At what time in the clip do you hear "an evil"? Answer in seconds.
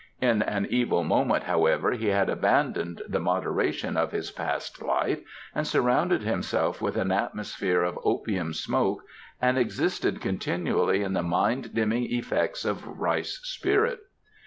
0.41-1.03